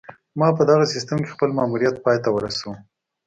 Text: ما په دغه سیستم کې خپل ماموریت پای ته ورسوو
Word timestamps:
ما 0.39 0.47
په 0.57 0.63
دغه 0.69 0.85
سیستم 0.93 1.17
کې 1.23 1.33
خپل 1.35 1.49
ماموریت 1.57 1.95
پای 2.05 2.17
ته 2.23 2.29
ورسوو 2.33 2.73